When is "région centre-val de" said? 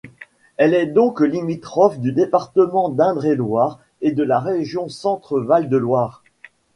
4.39-5.77